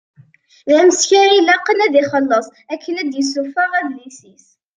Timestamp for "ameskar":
0.81-1.29